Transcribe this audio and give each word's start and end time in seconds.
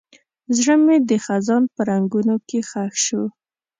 زړه 0.57 0.75
مې 0.85 0.97
د 1.09 1.11
خزان 1.25 1.63
په 1.73 1.81
رنګونو 1.89 2.35
کې 2.47 2.59
ښخ 2.69 2.93
شو. 3.05 3.23